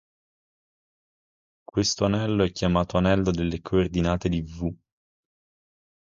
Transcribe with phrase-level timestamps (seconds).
[1.63, 4.75] Questo anello è chiamato anello delle coordinate di "V".